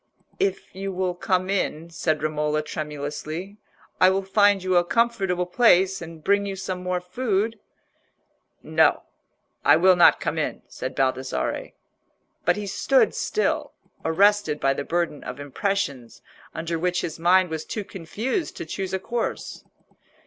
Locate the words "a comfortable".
4.75-5.45